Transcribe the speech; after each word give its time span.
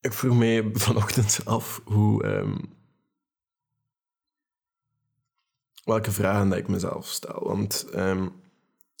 Ik 0.00 0.12
vroeg 0.12 0.36
mij 0.36 0.70
vanochtend 0.72 1.40
af 1.44 1.80
hoe, 1.84 2.24
ehm, 2.24 2.56
welke 5.84 6.12
vragen 6.12 6.48
dat 6.48 6.58
ik 6.58 6.68
mezelf 6.68 7.06
stel. 7.06 7.42
Want 7.44 7.86
ehm, 7.92 8.28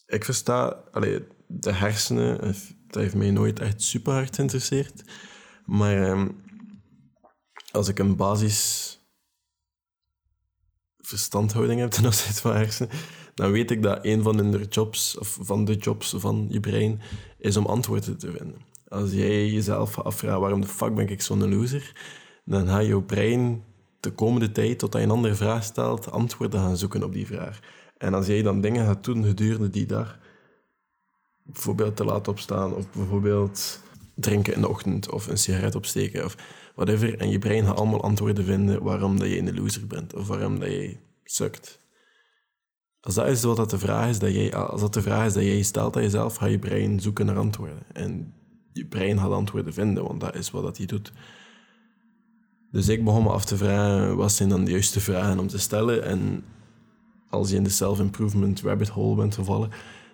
ik 0.06 0.24
versta, 0.24 0.68
allee, 0.92 1.26
de 1.46 1.72
hersenen, 1.72 2.40
eh, 2.40 2.54
dat 2.86 3.02
heeft 3.02 3.14
mij 3.14 3.30
nooit 3.30 3.60
echt 3.60 3.82
super 3.82 4.12
hard 4.12 4.34
geïnteresseerd. 4.34 5.04
Maar 5.64 6.02
ehm, 6.02 6.28
als 7.70 7.88
ik 7.88 7.98
een 7.98 8.16
basis 8.16 8.98
verstandhouding 10.96 11.80
heb 11.80 11.90
ten 12.00 12.06
opzichte 12.06 12.40
van 12.40 12.54
hersenen, 12.54 12.90
dan 13.34 13.50
weet 13.52 13.70
ik 13.70 13.82
dat 13.82 13.98
een 14.04 14.22
van 14.22 14.36
de 14.36 14.66
jobs, 14.68 15.18
of 15.18 15.38
van 15.40 15.64
de 15.64 15.74
jobs 15.74 16.14
van 16.16 16.46
je 16.48 16.60
brein, 16.60 17.00
is 17.38 17.56
om 17.56 17.66
antwoorden 17.66 18.18
te 18.18 18.30
vinden. 18.30 18.68
Als 18.90 19.12
jij 19.12 19.48
jezelf 19.48 19.98
afvraagt 19.98 20.40
waarom 20.40 20.60
de 20.60 20.66
fuck 20.66 20.94
ben 20.94 21.08
ik 21.08 21.22
zo'n 21.22 21.54
loser, 21.54 21.92
dan 22.44 22.66
ga 22.66 22.78
je 22.78 23.02
brein 23.02 23.64
de 24.00 24.10
komende 24.10 24.52
tijd, 24.52 24.78
totdat 24.78 25.00
je 25.00 25.06
een 25.06 25.12
andere 25.12 25.34
vraag 25.34 25.64
stelt, 25.64 26.10
antwoorden 26.10 26.60
gaan 26.60 26.76
zoeken 26.76 27.02
op 27.02 27.12
die 27.12 27.26
vraag. 27.26 27.60
En 27.98 28.14
als 28.14 28.26
jij 28.26 28.42
dan 28.42 28.60
dingen 28.60 28.86
gaat 28.86 29.04
doen 29.04 29.24
gedurende 29.24 29.70
die 29.70 29.86
dag, 29.86 30.18
bijvoorbeeld 31.42 31.96
te 31.96 32.04
laat 32.04 32.28
opstaan, 32.28 32.74
of 32.74 32.90
bijvoorbeeld 32.90 33.80
drinken 34.14 34.54
in 34.54 34.60
de 34.60 34.68
ochtend, 34.68 35.10
of 35.10 35.26
een 35.26 35.38
sigaret 35.38 35.74
opsteken, 35.74 36.24
of 36.24 36.36
whatever, 36.74 37.18
en 37.18 37.30
je 37.30 37.38
brein 37.38 37.64
gaat 37.64 37.76
allemaal 37.76 38.02
antwoorden 38.02 38.44
vinden 38.44 38.82
waarom 38.82 39.18
dat 39.18 39.28
je 39.28 39.38
een 39.38 39.54
loser 39.54 39.86
bent, 39.86 40.14
of 40.14 40.26
waarom 40.26 40.60
dat 40.60 40.70
je 40.70 40.96
sukt. 41.24 41.78
Als 43.00 43.14
dat 43.14 43.26
is 43.26 43.42
wat 43.42 43.70
de 43.70 43.78
vraag 43.78 44.08
is 44.08 44.18
dat 44.18 44.32
jij, 44.32 44.54
als 44.54 44.80
dat 44.80 44.94
de 44.94 45.02
vraag 45.02 45.26
is 45.26 45.32
dat 45.32 45.42
jij 45.42 45.62
stelt 45.62 45.96
aan 45.96 46.02
jezelf, 46.02 46.36
ga 46.36 46.46
je 46.46 46.58
brein 46.58 47.00
zoeken 47.00 47.26
naar 47.26 47.38
antwoorden. 47.38 47.82
En 47.92 48.34
je 48.72 48.84
brein 48.84 49.18
gaat 49.18 49.30
antwoorden 49.30 49.72
vinden, 49.72 50.04
want 50.04 50.20
dat 50.20 50.34
is 50.34 50.50
wat 50.50 50.62
dat 50.62 50.76
hij 50.76 50.86
doet. 50.86 51.12
Dus 52.72 52.88
ik 52.88 53.04
begon 53.04 53.22
me 53.22 53.30
af 53.30 53.44
te 53.44 53.56
vragen, 53.56 54.16
wat 54.16 54.32
zijn 54.32 54.48
dan 54.48 54.64
de 54.64 54.70
juiste 54.70 55.00
vragen 55.00 55.38
om 55.38 55.46
te 55.46 55.58
stellen? 55.58 56.04
En 56.04 56.44
als 57.28 57.50
je 57.50 57.56
in 57.56 57.64
de 57.64 57.70
self-improvement 57.70 58.60
rabbit 58.60 58.88
hole 58.88 59.16
bent 59.16 59.34
gevallen, 59.34 59.70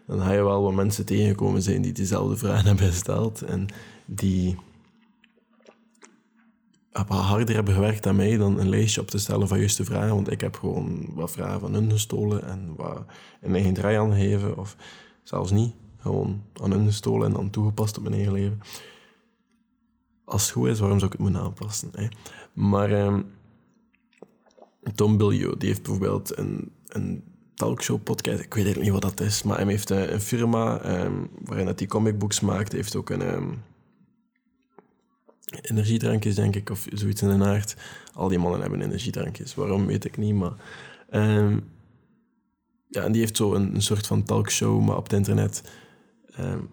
dan 0.07 0.21
ga 0.21 0.33
je 0.33 0.43
wel 0.43 0.63
wat 0.63 0.75
mensen 0.75 1.07
tegenkomen 1.07 1.63
zijn 1.63 1.83
die 1.83 1.93
diezelfde 1.93 2.37
vragen 2.37 2.67
hebben 2.77 2.87
gesteld 2.87 3.43
en 3.43 3.67
die 4.05 4.57
harder 7.05 7.55
hebben 7.55 7.75
gewerkt 7.75 8.07
aan 8.07 8.17
mij 8.17 8.37
dan 8.37 8.59
een 8.59 8.69
lijstje 8.69 9.01
op 9.01 9.11
te 9.11 9.19
stellen 9.19 9.49
van 9.49 9.59
juiste 9.59 9.85
vragen, 9.85 10.15
want 10.15 10.31
ik 10.31 10.41
heb 10.41 10.57
gewoon 10.57 11.07
wat 11.15 11.31
vragen 11.31 11.61
van 11.61 11.75
hun 11.75 11.91
gestolen 11.91 12.45
en 12.45 12.75
wat 12.77 13.05
een 13.41 13.55
eigen 13.55 13.75
draai 13.75 13.97
aan 13.97 14.13
gegeven, 14.13 14.59
of 14.59 14.77
zelfs 15.23 15.51
niet, 15.51 15.75
gewoon 16.07 16.43
aan 16.63 16.71
hun 16.71 16.87
gestolen 16.87 17.27
en 17.27 17.33
dan 17.33 17.51
toegepast 17.51 17.97
op 17.97 18.03
mijn 18.03 18.15
eigen 18.15 18.33
leven. 18.33 18.61
Als 20.25 20.43
het 20.43 20.53
goed 20.53 20.69
is, 20.69 20.79
waarom 20.79 20.99
zou 20.99 21.13
ik 21.13 21.19
het 21.19 21.27
moeten 21.27 21.47
aanpassen? 21.47 21.91
Hè? 21.93 22.07
Maar 22.53 22.93
um, 22.93 23.27
Tom 24.95 25.17
Bilyeu, 25.17 25.57
die 25.57 25.69
heeft 25.69 25.83
bijvoorbeeld 25.83 26.39
een, 26.39 26.73
een 26.87 27.25
talkshow 27.55 28.03
podcast, 28.03 28.41
ik 28.41 28.55
weet 28.55 28.81
niet 28.81 28.91
wat 28.91 29.03
dat 29.03 29.21
is, 29.21 29.43
maar 29.43 29.57
hij 29.57 29.67
heeft 29.67 29.91
een, 29.91 30.13
een 30.13 30.21
firma 30.21 31.01
um, 31.05 31.31
waarin 31.45 31.67
hij 31.67 31.87
comicbooks 31.87 32.41
maakt, 32.41 32.73
hij 32.73 32.81
heeft 32.81 32.97
ook 32.97 33.11
een... 33.11 33.33
Um, 33.35 33.63
energiedrankjes, 35.61 36.35
denk 36.35 36.57
ik, 36.57 36.71
of 36.71 36.87
zoiets 36.93 37.23
in 37.23 37.39
de 37.39 37.45
aard. 37.45 37.77
Al 38.13 38.29
die 38.29 38.39
mannen 38.39 38.61
hebben 38.61 38.83
energiedrankjes. 38.83 39.55
Waarom, 39.55 39.87
weet 39.87 40.05
ik 40.05 40.17
niet, 40.17 40.35
maar... 40.35 40.53
Ja, 42.89 43.03
en 43.03 43.13
die 43.13 43.21
heeft 43.21 43.37
zo 43.37 43.55
een, 43.55 43.75
een, 43.75 43.83
soort 43.83 44.07
van 44.07 44.23
talkshow, 44.23 44.81
maar 44.81 44.97
op 44.97 45.03
het 45.03 45.13
internet, 45.13 45.63
um, 46.41 46.69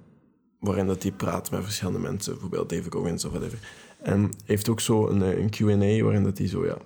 waarin 0.59 0.87
dat 0.87 1.03
hij 1.03 1.11
praat 1.11 1.51
met 1.51 1.63
verschillende 1.63 1.99
mensen, 1.99 2.31
bijvoorbeeld 2.31 2.69
David 2.69 2.93
Goggins 2.93 3.25
of 3.25 3.31
whatever. 3.31 3.59
En 4.01 4.31
heeft 4.45 4.69
ook 4.69 4.79
zo 4.79 5.07
een, 5.07 5.21
een 5.21 5.49
Q&A, 5.49 6.03
waarin 6.03 6.23
dat 6.23 6.37
hij 6.37 6.47
zo, 6.47 6.65
ja, 6.65 6.77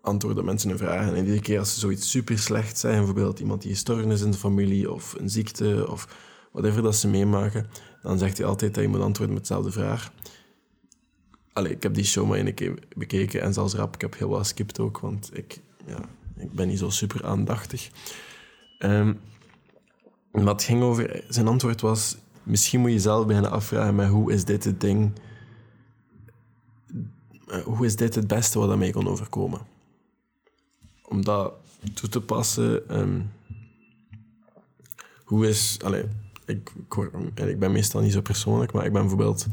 antwoordt 0.00 0.38
op 0.38 0.44
mensen 0.44 0.68
hun 0.68 0.78
vragen. 0.78 1.14
En 1.14 1.16
iedere 1.16 1.40
keer 1.40 1.58
als 1.58 1.74
ze 1.74 1.80
zoiets 1.80 2.10
super 2.10 2.38
slecht 2.38 2.78
zijn, 2.78 2.96
bijvoorbeeld 2.96 3.40
iemand 3.40 3.62
die 3.62 3.70
gestorven 3.70 4.10
is 4.10 4.20
in 4.20 4.30
de 4.30 4.36
familie, 4.36 4.92
of 4.92 5.14
een 5.18 5.30
ziekte, 5.30 5.86
of 5.88 6.08
whatever 6.52 6.82
dat 6.82 6.96
ze 6.96 7.08
meemaken, 7.08 7.66
dan 8.02 8.18
zegt 8.18 8.38
hij 8.38 8.46
altijd 8.46 8.74
dat 8.74 8.82
je 8.82 8.88
moet 8.88 9.00
antwoorden 9.00 9.34
met 9.34 9.46
dezelfde 9.46 9.72
vraag. 9.72 10.12
Allee, 11.52 11.72
ik 11.72 11.82
heb 11.82 11.94
die 11.94 12.04
show 12.04 12.28
maar 12.28 12.38
één 12.38 12.54
keer 12.54 12.78
bekeken 12.96 13.42
en 13.42 13.52
zelfs 13.52 13.74
rap, 13.74 13.94
ik 13.94 14.00
heb 14.00 14.18
heel 14.18 14.28
wat 14.28 14.46
skipt 14.46 14.80
ook, 14.80 14.98
want 14.98 15.30
ik, 15.32 15.60
ja, 15.86 16.00
ik 16.36 16.52
ben 16.52 16.68
niet 16.68 16.78
zo 16.78 16.90
super 16.90 17.24
aandachtig. 17.24 17.90
Um, 18.78 19.20
maar 20.44 20.54
het 20.54 20.62
ging 20.62 20.82
over, 20.82 21.24
zijn 21.28 21.48
antwoord 21.48 21.80
was, 21.80 22.16
misschien 22.42 22.80
moet 22.80 22.92
je 22.92 23.00
zelf 23.00 23.26
beginnen 23.26 23.50
afvragen 23.50 23.94
met 23.94 24.08
hoe 24.08 24.32
is 24.32 24.44
dit 24.44 24.64
het 24.64 24.80
ding, 24.80 25.12
uh, 27.48 27.56
hoe 27.56 27.86
is 27.86 27.96
dit 27.96 28.14
het 28.14 28.26
beste 28.26 28.58
wat 28.58 28.78
mij 28.78 28.90
kon 28.90 29.08
overkomen? 29.08 29.60
Om 31.02 31.24
dat 31.24 31.52
toe 31.94 32.08
te 32.08 32.20
passen, 32.20 32.98
um, 33.00 33.30
hoe 35.24 35.48
is, 35.48 35.78
allee, 35.84 36.04
ik, 36.46 36.72
ik, 37.34 37.46
ik 37.46 37.58
ben 37.58 37.72
meestal 37.72 38.00
niet 38.00 38.12
zo 38.12 38.20
persoonlijk, 38.20 38.72
maar 38.72 38.84
ik 38.84 38.92
ben 38.92 39.00
bijvoorbeeld 39.00 39.46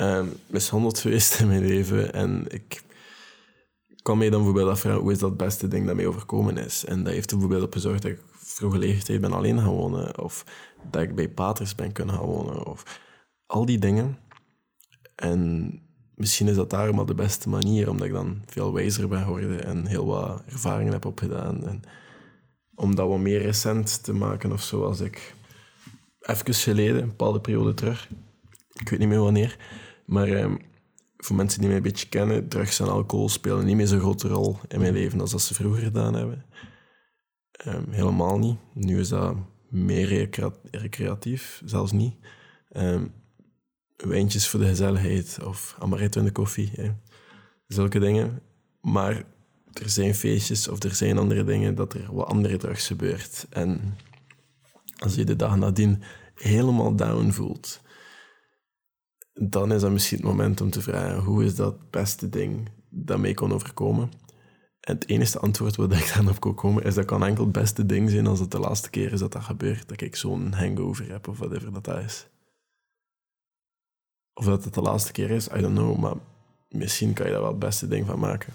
um, 0.00 0.32
mishandeld 0.46 0.98
geweest 0.98 1.40
in 1.40 1.48
mijn 1.48 1.66
leven. 1.66 2.12
En 2.12 2.44
ik 2.48 2.82
kan 4.02 4.18
mij 4.18 4.30
dan 4.30 4.38
bijvoorbeeld 4.38 4.70
afvragen, 4.70 5.00
hoe 5.00 5.12
is 5.12 5.18
dat 5.18 5.28
het 5.28 5.38
beste 5.38 5.68
ding 5.68 5.86
dat 5.86 5.96
mij 5.96 6.06
overkomen 6.06 6.56
is? 6.56 6.84
En 6.84 7.04
dat 7.04 7.12
heeft 7.12 7.30
er 7.30 7.36
bijvoorbeeld 7.36 7.66
op 7.66 7.72
gezorgd 7.72 8.02
dat 8.02 8.10
ik 8.10 8.20
vroege 8.52 8.78
leeftijd 8.78 9.20
ben 9.20 9.32
alleen 9.32 9.58
gaan 9.58 9.74
wonen. 9.74 10.18
Of 10.18 10.44
dat 10.90 11.02
ik 11.02 11.14
bij 11.14 11.28
paters 11.28 11.74
ben 11.74 11.92
kunnen 11.92 12.14
gaan 12.14 12.24
wonen. 12.24 12.66
Of 12.66 13.00
al 13.46 13.66
die 13.66 13.78
dingen. 13.78 14.18
En 15.14 15.72
misschien 16.14 16.48
is 16.48 16.56
dat 16.56 16.70
daarom 16.70 16.98
al 16.98 17.06
de 17.06 17.14
beste 17.14 17.48
manier, 17.48 17.90
omdat 17.90 18.06
ik 18.06 18.12
dan 18.12 18.42
veel 18.46 18.72
wijzer 18.72 19.08
ben 19.08 19.22
geworden 19.22 19.64
en 19.64 19.86
heel 19.86 20.06
wat 20.06 20.42
ervaringen 20.46 20.92
heb 20.92 21.04
opgedaan. 21.04 21.66
En 21.66 21.82
om 22.74 22.94
dat 22.94 23.08
wat 23.08 23.18
meer 23.18 23.42
recent 23.42 24.02
te 24.02 24.12
maken 24.12 24.52
of 24.52 24.62
zo, 24.62 24.84
als 24.84 25.00
ik 25.00 25.34
even 26.20 26.54
geleden, 26.54 27.02
een 27.02 27.08
bepaalde 27.08 27.40
periode 27.40 27.74
terug, 27.74 28.08
ik 28.72 28.88
weet 28.88 28.98
niet 28.98 29.08
meer 29.08 29.20
wanneer, 29.20 29.56
maar 30.06 30.28
um, 30.28 30.58
voor 31.16 31.36
mensen 31.36 31.58
die 31.58 31.68
mij 31.68 31.76
een 31.76 31.82
beetje 31.82 32.08
kennen, 32.08 32.48
drugs 32.48 32.80
en 32.80 32.88
alcohol 32.88 33.28
spelen 33.28 33.64
niet 33.64 33.76
meer 33.76 33.86
zo'n 33.86 34.00
grote 34.00 34.28
rol 34.28 34.58
in 34.68 34.80
mijn 34.80 34.92
leven 34.92 35.20
als 35.20 35.30
dat 35.30 35.42
ze 35.42 35.54
vroeger 35.54 35.82
gedaan 35.82 36.14
hebben. 36.14 36.44
Um, 37.66 37.84
helemaal 37.90 38.38
niet. 38.38 38.58
Nu 38.74 39.00
is 39.00 39.08
dat 39.08 39.36
meer 39.68 40.28
recreatief, 40.70 41.62
zelfs 41.64 41.92
niet. 41.92 42.14
Um, 42.72 43.12
wijntjes 43.96 44.48
voor 44.48 44.60
de 44.60 44.66
gezelligheid 44.66 45.38
of 45.44 45.76
amaretto 45.78 46.20
in 46.20 46.26
de 46.26 46.32
koffie. 46.32 46.70
Hè. 46.74 46.90
Zulke 47.66 47.98
dingen. 47.98 48.42
Maar 48.80 49.24
er 49.72 49.90
zijn 49.90 50.14
feestjes 50.14 50.68
of 50.68 50.82
er 50.82 50.94
zijn 50.94 51.18
andere 51.18 51.44
dingen 51.44 51.74
dat 51.74 51.94
er 51.94 52.14
wat 52.14 52.26
andere 52.26 52.56
drugs 52.56 52.86
gebeurt. 52.86 53.46
En 53.50 53.96
als 54.98 55.14
je 55.14 55.24
de 55.24 55.36
dag 55.36 55.56
nadien 55.56 56.02
helemaal 56.34 56.96
down 56.96 57.30
voelt, 57.30 57.80
dan 59.32 59.72
is 59.72 59.80
dat 59.80 59.90
misschien 59.90 60.16
het 60.16 60.26
moment 60.26 60.60
om 60.60 60.70
te 60.70 60.82
vragen 60.82 61.22
hoe 61.22 61.44
is 61.44 61.54
dat 61.54 61.90
beste 61.90 62.28
ding 62.28 62.68
dat 62.88 63.18
mij 63.18 63.34
kon 63.34 63.52
overkomen. 63.52 64.10
Het 64.80 65.08
enige 65.08 65.38
antwoord 65.38 65.76
wat 65.76 65.92
ik 65.92 66.12
dan 66.16 66.28
op 66.28 66.56
komen 66.56 66.84
is 66.84 66.94
dat 66.94 67.04
kan 67.04 67.24
enkel 67.24 67.44
het 67.44 67.52
beste 67.52 67.86
ding 67.86 68.10
zijn 68.10 68.26
als 68.26 68.40
het 68.40 68.50
de 68.50 68.58
laatste 68.58 68.90
keer 68.90 69.12
is 69.12 69.20
dat 69.20 69.32
dat 69.32 69.42
gebeurt, 69.42 69.88
dat 69.88 70.00
ik 70.00 70.16
zo'n 70.16 70.52
hangover 70.52 71.10
heb 71.10 71.28
of 71.28 71.38
whatever 71.38 71.72
dat, 71.72 71.84
dat 71.84 71.98
is. 71.98 72.26
Of 74.34 74.44
dat 74.44 74.64
het 74.64 74.74
de 74.74 74.80
laatste 74.80 75.12
keer 75.12 75.30
is, 75.30 75.48
I 75.48 75.60
don't 75.60 75.76
know, 75.76 75.98
maar 75.98 76.14
misschien 76.68 77.12
kan 77.12 77.26
je 77.26 77.32
daar 77.32 77.40
wel 77.40 77.50
het 77.50 77.58
beste 77.58 77.88
ding 77.88 78.06
van 78.06 78.18
maken. 78.18 78.52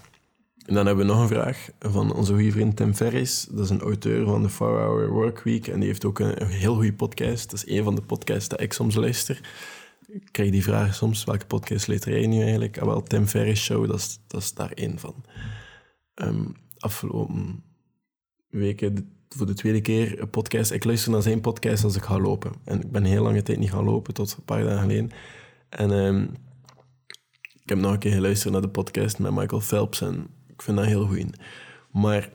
En 0.64 0.74
dan 0.74 0.86
hebben 0.86 1.06
we 1.06 1.12
nog 1.12 1.20
een 1.20 1.28
vraag 1.28 1.68
van 1.78 2.12
onze 2.12 2.32
goede 2.32 2.50
vriend 2.50 2.76
Tim 2.76 2.94
Ferris. 2.94 3.46
Dat 3.50 3.64
is 3.64 3.70
een 3.70 3.80
auteur 3.80 4.24
van 4.24 4.42
de 4.42 4.50
4-Hour 4.50 5.08
Workweek 5.08 5.66
en 5.66 5.78
die 5.78 5.88
heeft 5.88 6.04
ook 6.04 6.18
een, 6.18 6.46
heel 6.46 6.74
goede 6.74 6.92
podcast. 6.92 7.50
Dat 7.50 7.64
is 7.64 7.76
een 7.76 7.84
van 7.84 7.94
de 7.94 8.02
podcasts 8.02 8.48
dat 8.48 8.60
ik 8.60 8.72
soms 8.72 8.94
luister 8.94 9.40
ik 10.08 10.28
krijg 10.30 10.50
die 10.50 10.62
vraag 10.62 10.94
soms, 10.94 11.24
welke 11.24 11.46
podcast 11.46 11.88
luister 11.88 12.18
jij 12.18 12.26
nu 12.26 12.42
eigenlijk? 12.42 12.78
Ah, 12.78 12.86
wel, 12.86 13.02
Tim 13.02 13.26
Ferriss 13.26 13.64
Show, 13.64 13.88
dat 13.88 14.20
dat 14.26 14.42
is 14.42 14.54
daar 14.54 14.72
één 14.72 14.98
van. 14.98 15.14
Um, 16.22 16.54
afgelopen 16.78 17.62
weken 18.48 19.16
voor 19.28 19.46
de 19.46 19.54
tweede 19.54 19.80
keer 19.80 20.20
een 20.20 20.30
podcast. 20.30 20.70
Ik 20.70 20.84
luister 20.84 21.12
naar 21.12 21.22
zijn 21.22 21.40
podcast 21.40 21.84
als 21.84 21.96
ik 21.96 22.02
ga 22.02 22.18
lopen. 22.18 22.52
En 22.64 22.80
ik 22.80 22.90
ben 22.90 23.04
heel 23.04 23.22
lange 23.22 23.42
tijd 23.42 23.58
niet 23.58 23.70
gaan 23.70 23.84
lopen, 23.84 24.14
tot 24.14 24.34
een 24.38 24.44
paar 24.44 24.64
dagen 24.64 24.80
geleden. 24.80 25.10
En 25.68 25.90
um, 25.90 26.34
ik 27.62 27.68
heb 27.68 27.78
nog 27.78 27.92
een 27.92 27.98
keer 27.98 28.12
geluisterd 28.12 28.52
naar 28.52 28.62
de 28.62 28.68
podcast 28.68 29.18
met 29.18 29.32
Michael 29.32 29.60
Phelps 29.60 30.00
en 30.00 30.26
ik 30.46 30.62
vind 30.62 30.76
dat 30.76 30.86
heel 30.86 31.06
goed. 31.06 31.36
Maar 31.92 32.30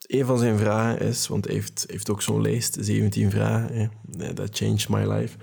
een 0.00 0.26
van 0.26 0.38
zijn 0.38 0.58
vragen 0.58 1.06
is, 1.06 1.26
want 1.26 1.44
hij 1.44 1.54
heeft, 1.54 1.84
heeft 1.88 2.10
ook 2.10 2.22
zo'n 2.22 2.40
lijst, 2.40 2.76
17 2.80 3.30
vragen, 3.30 3.90
dat 4.34 4.56
changed 4.56 4.88
my 4.88 5.12
life. 5.12 5.38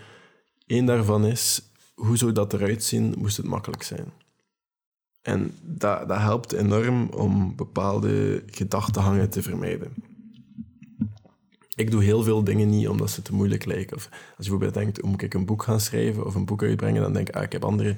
Eén 0.68 0.86
daarvan 0.86 1.26
is, 1.26 1.62
hoe 1.94 2.18
zou 2.18 2.32
dat 2.32 2.54
eruit 2.54 2.84
zien, 2.84 3.14
moest 3.18 3.38
het 3.38 3.46
makkelijk 3.46 3.84
zijn. 3.84 4.14
En 5.24 5.52
dat, 5.62 6.08
dat 6.08 6.20
helpt 6.20 6.52
enorm 6.52 7.10
om 7.10 7.56
bepaalde 7.56 8.44
gedachtenhangen 8.46 9.30
te 9.30 9.42
vermijden. 9.42 9.94
Ik 11.76 11.92
doe 11.92 12.04
heel 12.04 12.24
veel 12.24 12.44
dingen 12.44 12.70
niet 12.70 12.88
omdat 12.88 13.10
ze 13.10 13.22
te 13.22 13.34
moeilijk 13.34 13.66
lijken. 13.66 13.96
Als 13.96 14.12
je 14.12 14.36
bijvoorbeeld 14.38 14.74
denkt, 14.74 15.02
moet 15.02 15.22
ik 15.22 15.34
een 15.34 15.46
boek 15.46 15.64
gaan 15.64 15.80
schrijven 15.80 16.26
of 16.26 16.36
een 16.36 16.46
boek 16.46 16.64
uitbrengen, 16.64 17.02
dan 17.02 17.14
denk 17.14 17.28
ik, 17.28 17.36
ah, 17.36 17.44
ik 17.44 17.52
heb 17.52 17.64
andere... 17.66 17.96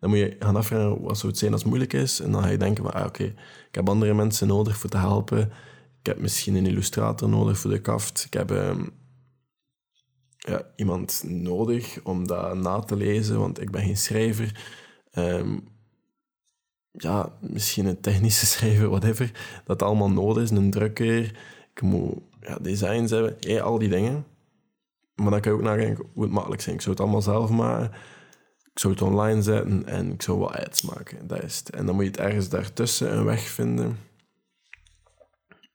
Dan 0.00 0.10
moet 0.12 0.18
je 0.18 0.36
gaan 0.38 0.56
afvragen 0.56 1.02
wat 1.02 1.18
zou 1.18 1.32
het 1.32 1.40
zijn 1.40 1.52
als 1.52 1.64
moeilijk 1.64 1.92
is. 1.92 2.20
En 2.20 2.32
dan 2.32 2.42
ga 2.42 2.48
je 2.48 2.58
denken, 2.58 2.92
ah, 2.92 3.06
oké, 3.06 3.24
ik 3.68 3.74
heb 3.74 3.88
andere 3.88 4.14
mensen 4.14 4.46
nodig 4.46 4.76
voor 4.76 4.90
te 4.90 4.96
helpen. 4.96 5.40
Ik 6.00 6.06
heb 6.06 6.18
misschien 6.18 6.54
een 6.54 6.66
illustrator 6.66 7.28
nodig 7.28 7.58
voor 7.58 7.70
de 7.70 7.80
kaft. 7.80 8.24
Ik 8.26 8.32
heb 8.32 8.50
ehm, 8.50 8.84
ja, 10.36 10.66
iemand 10.76 11.22
nodig 11.26 12.00
om 12.02 12.26
dat 12.26 12.56
na 12.56 12.78
te 12.78 12.96
lezen, 12.96 13.38
want 13.38 13.60
ik 13.60 13.70
ben 13.70 13.82
geen 13.82 13.96
schrijver. 13.96 14.60
Ehm, 15.10 15.58
ja, 16.96 17.32
misschien 17.40 17.86
een 17.86 18.00
technische 18.00 18.46
schrijver, 18.54 18.88
whatever. 18.88 19.30
Dat 19.64 19.82
allemaal 19.82 20.10
nodig 20.10 20.42
is, 20.42 20.50
een 20.50 20.70
drukker. 20.70 21.38
Ik 21.74 21.82
moet 21.82 22.18
ja, 22.40 22.58
designs 22.60 23.10
hebben, 23.10 23.36
hey, 23.40 23.62
al 23.62 23.78
die 23.78 23.88
dingen. 23.88 24.26
Maar 25.14 25.30
dan 25.30 25.40
kan 25.40 25.52
je 25.52 25.58
ook 25.58 25.64
nadenken 25.64 26.06
hoe 26.12 26.22
het 26.22 26.32
makkelijk 26.32 26.62
zijn. 26.62 26.74
Ik 26.74 26.80
zou 26.80 26.94
het 26.94 27.04
allemaal 27.04 27.22
zelf 27.22 27.50
maken. 27.50 27.90
Ik 28.72 28.80
zou 28.80 28.92
het 28.92 29.02
online 29.02 29.42
zetten 29.42 29.86
en 29.86 30.12
ik 30.12 30.22
zou 30.22 30.38
wat 30.38 30.56
ads 30.56 30.82
maken. 30.82 31.26
Dat 31.26 31.42
is 31.42 31.58
het. 31.58 31.70
En 31.70 31.86
dan 31.86 31.94
moet 31.94 32.04
je 32.04 32.10
het 32.10 32.20
ergens 32.20 32.48
daartussen 32.48 33.16
een 33.16 33.24
weg 33.24 33.40
vinden 33.40 33.98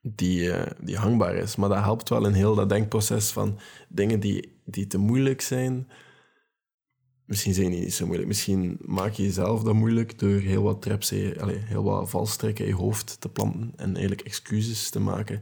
die, 0.01 0.41
uh, 0.41 0.61
die 0.81 0.97
hangbaar 0.97 1.35
is. 1.35 1.55
Maar 1.55 1.69
dat 1.69 1.83
helpt 1.83 2.09
wel 2.09 2.25
in 2.25 2.33
heel 2.33 2.55
dat 2.55 2.69
denkproces 2.69 3.31
van 3.31 3.59
dingen 3.87 4.19
die, 4.19 4.61
die 4.65 4.87
te 4.87 4.97
moeilijk 4.97 5.41
zijn. 5.41 5.89
Misschien 7.29 7.53
zijn 7.53 7.71
die 7.71 7.79
niet 7.79 7.93
zo 7.93 8.05
moeilijk. 8.05 8.27
Misschien 8.27 8.77
maak 8.85 9.13
je 9.13 9.23
jezelf 9.23 9.63
dat 9.63 9.73
moeilijk 9.73 10.19
door 10.19 10.39
heel 10.39 10.63
wat 10.63 10.81
traps, 10.81 11.09
heel 11.09 11.83
wat 11.83 12.09
valstrekken 12.09 12.65
in 12.65 12.71
je 12.71 12.77
hoofd 12.77 13.21
te 13.21 13.29
planten 13.29 13.73
en 13.75 13.91
eigenlijk 13.91 14.21
excuses 14.21 14.89
te 14.89 14.99
maken 14.99 15.41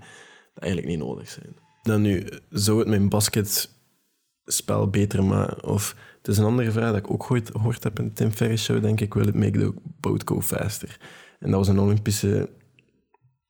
die 0.53 0.61
eigenlijk 0.61 0.91
niet 0.91 1.07
nodig 1.07 1.29
zijn. 1.29 1.55
Dan 1.81 2.01
nu, 2.01 2.27
zou 2.49 2.79
het 2.79 2.87
mijn 2.87 3.09
basketspel 3.09 4.89
beter 4.89 5.23
maken? 5.23 5.63
Of 5.63 5.95
het 6.17 6.27
is 6.27 6.37
een 6.37 6.45
andere 6.45 6.71
vraag 6.71 6.91
dat 6.91 6.97
ik 6.97 7.11
ook 7.11 7.31
ooit 7.31 7.49
gehoord 7.51 7.83
heb 7.83 7.99
in 7.99 8.05
de 8.05 8.13
Tim 8.13 8.31
Ferriss 8.31 8.63
show, 8.63 8.81
denk 8.81 9.01
ik, 9.01 9.13
wil 9.13 9.25
het 9.25 9.35
make 9.35 9.59
the 9.59 9.73
boat 9.99 10.21
go 10.25 10.41
faster. 10.41 10.99
En 11.39 11.49
dat 11.49 11.59
was 11.59 11.67
een 11.67 11.79
Olympische 11.79 12.49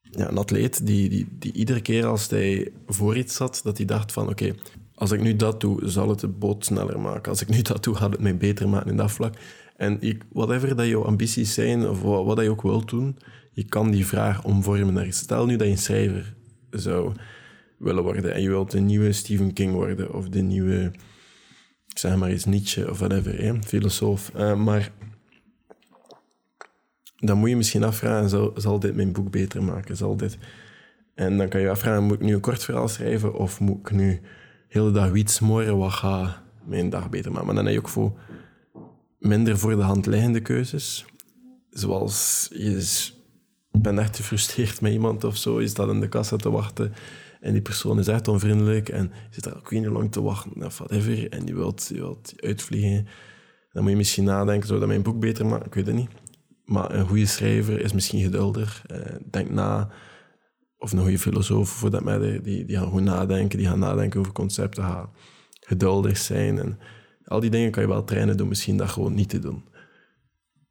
ja, 0.00 0.28
een 0.28 0.38
atleet 0.38 0.86
die, 0.86 1.08
die, 1.08 1.26
die 1.38 1.52
iedere 1.52 1.80
keer 1.80 2.06
als 2.06 2.30
hij 2.30 2.72
voor 2.86 3.16
iets 3.16 3.34
zat, 3.34 3.60
dat 3.64 3.76
hij 3.76 3.86
dacht 3.86 4.12
van 4.12 4.28
oké, 4.28 4.54
als 4.98 5.10
ik 5.10 5.20
nu 5.20 5.36
dat 5.36 5.60
doe, 5.60 5.88
zal 5.88 6.08
het 6.08 6.20
de 6.20 6.28
boot 6.28 6.64
sneller 6.64 7.00
maken. 7.00 7.30
Als 7.30 7.42
ik 7.42 7.48
nu 7.48 7.62
dat 7.62 7.84
doe, 7.84 7.94
gaat 7.94 8.12
het 8.12 8.20
mij 8.20 8.36
beter 8.36 8.68
maken 8.68 8.90
in 8.90 8.96
dat 8.96 9.12
vlak. 9.12 9.34
En 9.76 10.00
ik, 10.00 10.24
whatever 10.32 10.76
dat 10.76 10.86
jouw 10.86 11.04
ambities 11.04 11.54
zijn, 11.54 11.88
of 11.88 12.02
wat, 12.02 12.36
dat 12.36 12.44
je 12.44 12.50
ook 12.50 12.62
wilt 12.62 12.88
doen, 12.88 13.16
je 13.52 13.64
kan 13.64 13.90
die 13.90 14.06
vraag 14.06 14.44
omvormen 14.44 14.94
naar 14.94 15.12
Stel 15.12 15.46
nu 15.46 15.56
dat 15.56 15.66
je 15.66 15.72
een 15.72 15.78
schrijver 15.78 16.34
zou 16.70 17.12
willen 17.78 18.02
worden 18.02 18.34
en 18.34 18.42
je 18.42 18.48
wilt 18.48 18.70
de 18.70 18.80
nieuwe 18.80 19.12
Stephen 19.12 19.52
King 19.52 19.72
worden, 19.72 20.14
of 20.14 20.28
de 20.28 20.40
nieuwe, 20.40 20.90
zeg 21.86 22.16
maar 22.16 22.28
eens 22.28 22.44
Nietzsche, 22.44 22.90
of 22.90 22.98
whatever, 22.98 23.42
hè, 23.42 23.62
filosoof. 23.62 24.32
Uh, 24.36 24.54
maar 24.54 24.92
dan 27.16 27.38
moet 27.38 27.48
je 27.48 27.56
misschien 27.56 27.84
afvragen, 27.84 28.28
zal, 28.28 28.52
zal 28.56 28.78
dit 28.78 28.94
mijn 28.94 29.12
boek 29.12 29.30
beter 29.30 29.62
maken? 29.62 29.96
Zal 29.96 30.16
dit... 30.16 30.38
En 31.14 31.36
dan 31.36 31.48
kan 31.48 31.60
je 31.60 31.70
afvragen, 31.70 32.04
moet 32.04 32.20
ik 32.20 32.26
nu 32.26 32.34
een 32.34 32.40
kort 32.40 32.64
verhaal 32.64 32.88
schrijven 32.88 33.34
of 33.34 33.60
moet 33.60 33.78
ik 33.78 33.90
nu 33.90 34.20
heel 34.68 34.84
de 34.84 34.90
dag 34.90 35.10
wiet 35.10 35.30
smoren, 35.30 35.78
wat 35.78 35.92
gaat 35.92 36.40
mijn 36.64 36.90
dag 36.90 37.10
beter 37.10 37.30
maken? 37.30 37.46
Maar 37.46 37.54
dan 37.54 37.64
heb 37.64 37.74
je 37.74 37.80
ook 37.80 37.88
voor 37.88 38.18
minder 39.18 39.58
voor 39.58 39.76
de 39.76 39.82
hand 39.82 40.06
liggende 40.06 40.40
keuzes. 40.40 41.04
Zoals 41.70 42.48
je 42.52 43.10
bent 43.70 43.98
echt 43.98 44.16
gefrustreerd 44.16 44.80
met 44.80 44.92
iemand 44.92 45.24
of 45.24 45.36
zo, 45.36 45.60
je 45.60 45.68
staat 45.68 45.88
in 45.88 46.00
de 46.00 46.08
kassa 46.08 46.36
te 46.36 46.50
wachten 46.50 46.92
en 47.40 47.52
die 47.52 47.62
persoon 47.62 47.98
is 47.98 48.08
echt 48.08 48.28
onvriendelijk 48.28 48.88
en 48.88 49.02
je 49.02 49.34
zit 49.34 49.44
daar 49.44 49.56
ook 49.56 49.70
niet 49.70 49.86
lang 49.86 50.12
te 50.12 50.22
wachten 50.22 50.64
of 50.64 50.78
whatever 50.78 51.28
en 51.28 51.46
je 51.46 51.54
wilt, 51.54 51.86
je 51.88 51.94
wilt 51.94 52.32
uitvliegen. 52.36 53.06
Dan 53.72 53.82
moet 53.82 53.92
je 53.92 53.98
misschien 53.98 54.24
nadenken, 54.24 54.66
zou 54.66 54.78
dat 54.78 54.88
mijn 54.88 55.02
boek 55.02 55.20
beter 55.20 55.46
maken? 55.46 55.66
Ik 55.66 55.74
weet 55.74 55.86
het 55.86 55.94
niet. 55.94 56.10
Maar 56.64 56.94
een 56.94 57.06
goede 57.06 57.26
schrijver 57.26 57.80
is 57.80 57.92
misschien 57.92 58.22
geduldig. 58.22 58.84
Uh, 58.92 58.98
denk 59.30 59.50
na. 59.50 59.90
Of 60.78 60.92
een 60.92 60.98
goede 60.98 61.18
filosoof, 61.18 61.68
voor 61.68 61.90
dat 61.90 62.20
die, 62.20 62.64
die 62.64 62.76
gaan 62.76 62.90
goed 62.90 63.02
nadenken. 63.02 63.58
Die 63.58 63.66
gaan 63.66 63.78
nadenken 63.78 64.20
over 64.20 64.32
concepten. 64.32 64.82
Gaan 64.82 65.10
geduldig 65.60 66.16
zijn. 66.16 66.58
En 66.58 66.78
al 67.24 67.40
die 67.40 67.50
dingen 67.50 67.70
kan 67.70 67.82
je 67.82 67.88
wel 67.88 68.04
trainen 68.04 68.36
door 68.36 68.46
misschien 68.46 68.76
dat 68.76 68.88
gewoon 68.88 69.14
niet 69.14 69.28
te 69.28 69.38
doen. 69.38 69.64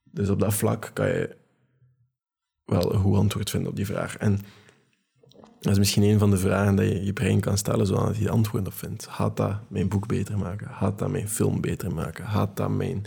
Dus 0.03 0.29
op 0.29 0.39
dat 0.39 0.53
vlak 0.53 0.91
kan 0.93 1.07
je 1.07 1.35
wel 2.65 2.93
een 2.93 2.99
goed 2.99 3.17
antwoord 3.17 3.49
vinden 3.49 3.69
op 3.69 3.75
die 3.75 3.85
vraag. 3.85 4.17
En 4.17 4.39
dat 5.59 5.71
is 5.71 5.77
misschien 5.77 6.03
een 6.03 6.19
van 6.19 6.29
de 6.29 6.37
vragen 6.37 6.75
die 6.75 6.93
je 6.93 7.05
je 7.05 7.13
brein 7.13 7.39
kan 7.39 7.57
stellen, 7.57 7.85
zodat 7.85 8.17
je 8.17 8.29
antwoord 8.29 8.67
op 8.67 8.73
vindt. 8.73 9.07
Gaat 9.07 9.37
dat 9.37 9.55
mijn 9.67 9.87
boek 9.87 10.07
beter 10.07 10.37
maken? 10.37 10.69
Gaat 10.69 10.99
dat 10.99 11.09
mijn 11.09 11.29
film 11.29 11.61
beter 11.61 11.93
maken? 11.93 12.27
Gaat 12.27 12.57
dat 12.57 12.69
mijn 12.69 13.05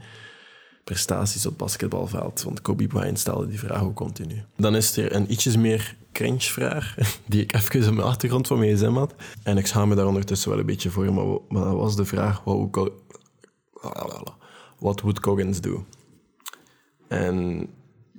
prestaties 0.84 1.46
op 1.46 1.58
basketbalveld. 1.58 2.42
Want 2.42 2.62
Kobe 2.62 2.86
Bryant 2.86 3.18
stelde 3.18 3.48
die 3.48 3.58
vraag 3.58 3.82
ook 3.82 3.94
continu. 3.94 4.44
Dan 4.56 4.76
is 4.76 4.96
er 4.96 5.14
een 5.14 5.32
ietsjes 5.32 5.56
meer 5.56 5.96
cringe 6.12 6.40
vraag, 6.40 6.94
die 7.26 7.42
ik 7.42 7.52
even 7.54 7.88
op 7.88 7.94
mijn 7.94 8.06
achtergrond 8.06 8.46
van 8.46 8.58
mijn 8.58 8.76
gsm 8.76 8.92
had. 8.92 9.14
En 9.42 9.58
ik 9.58 9.66
schaam 9.66 9.88
me 9.88 9.94
daar 9.94 10.06
ondertussen 10.06 10.50
wel 10.50 10.58
een 10.58 10.66
beetje 10.66 10.90
voor, 10.90 11.12
maar, 11.12 11.26
maar 11.48 11.64
dat 11.64 11.74
was 11.74 11.96
de 11.96 12.04
vraag, 12.04 12.42
wat 14.78 15.00
would 15.00 15.20
Coggins 15.20 15.60
do? 15.60 15.84
En 17.08 17.68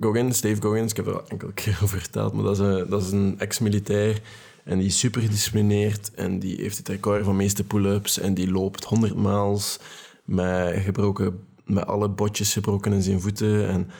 Goggins, 0.00 0.40
Dave 0.40 0.62
Goggins, 0.62 0.90
ik 0.90 0.96
heb 0.96 1.06
er 1.06 1.20
al 1.20 1.28
enkele 1.28 1.52
keer 1.62 1.78
over 1.82 1.98
verteld, 1.98 2.32
maar 2.32 2.44
dat 2.44 2.52
is 2.52 2.58
een, 2.58 2.88
dat 2.88 3.02
is 3.02 3.10
een 3.10 3.34
ex-militair 3.38 4.20
en 4.64 4.78
die 4.78 4.86
is 4.86 4.98
super 4.98 5.22
gedisciplineerd 5.22 6.10
en 6.14 6.38
die 6.38 6.56
heeft 6.60 6.78
het 6.78 6.88
record 6.88 7.24
van 7.24 7.36
meeste 7.36 7.64
pull-ups 7.64 8.18
en 8.18 8.34
die 8.34 8.50
loopt 8.50 8.84
100 8.84 9.14
miles 9.14 9.78
met 10.24 10.76
gebroken 10.76 11.46
met 11.64 11.86
alle 11.86 12.08
botjes 12.08 12.52
gebroken 12.52 12.92
in 12.92 13.02
zijn 13.02 13.20
voeten 13.20 13.68
en 13.68 13.90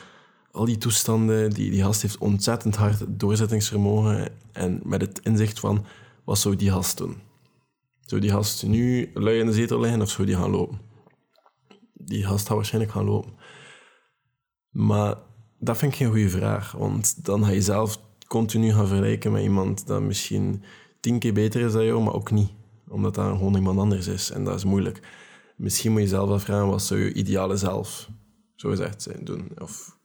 al 0.51 0.65
die 0.65 0.77
toestanden. 0.77 1.49
Die, 1.49 1.71
die 1.71 1.83
gast 1.83 2.01
heeft 2.01 2.17
ontzettend 2.17 2.75
hard 2.75 3.03
doorzettingsvermogen 3.07 4.31
en 4.51 4.81
met 4.83 5.01
het 5.01 5.19
inzicht 5.23 5.59
van 5.59 5.85
wat 6.23 6.39
zou 6.39 6.55
die 6.55 6.71
gast 6.71 6.97
doen? 6.97 7.15
Zou 8.01 8.21
die 8.21 8.29
gast 8.29 8.65
nu 8.65 9.11
lui 9.13 9.39
in 9.39 9.45
de 9.45 9.53
zetel 9.53 9.79
liggen 9.79 10.01
of 10.01 10.09
zou 10.09 10.27
die 10.27 10.35
gaan 10.35 10.49
lopen? 10.49 10.79
Die 11.93 12.25
gast 12.25 12.47
gaat 12.47 12.55
waarschijnlijk 12.55 12.93
gaan 12.93 13.05
lopen. 13.05 13.33
Maar 14.69 15.15
dat 15.59 15.77
vind 15.77 15.91
ik 15.91 15.97
geen 15.97 16.09
goede 16.09 16.29
vraag, 16.29 16.71
want 16.71 17.25
dan 17.25 17.45
ga 17.45 17.51
je 17.51 17.61
zelf 17.61 17.99
continu 18.27 18.71
gaan 18.71 18.87
vergelijken 18.87 19.31
met 19.31 19.43
iemand 19.43 19.87
dat 19.87 20.01
misschien 20.01 20.63
tien 20.99 21.19
keer 21.19 21.33
beter 21.33 21.61
is 21.61 21.71
dan 21.71 21.85
jou, 21.85 22.03
maar 22.03 22.13
ook 22.13 22.31
niet. 22.31 22.51
Omdat 22.87 23.15
dat 23.15 23.25
gewoon 23.25 23.55
iemand 23.55 23.79
anders 23.79 24.07
is 24.07 24.31
en 24.31 24.43
dat 24.43 24.55
is 24.55 24.63
moeilijk 24.63 24.99
misschien 25.55 25.91
moet 25.91 26.01
je 26.01 26.07
zelf 26.07 26.29
afvragen, 26.29 26.67
wat 26.67 26.81
zou 26.81 26.99
je 26.99 27.13
ideale 27.13 27.55
zelf, 27.55 28.09
zo 28.55 28.69
gezegd 28.69 29.01
zijn, 29.01 29.23
doen? 29.23 29.51
Of 29.57 29.97